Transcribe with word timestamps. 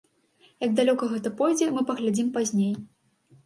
Як 0.65 0.71
далёка 0.79 1.11
гэта 1.11 1.33
пойдзе, 1.43 1.69
мы 1.77 1.87
паглядзім 1.93 2.35
пазней. 2.41 2.73